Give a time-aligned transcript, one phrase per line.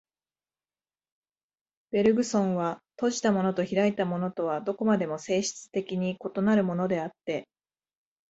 [1.91, 7.47] ベルグソンは、閉じたものと開いたものとはどこまでも性質的に異なるものであって、